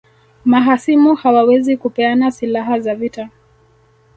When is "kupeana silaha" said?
1.77-2.79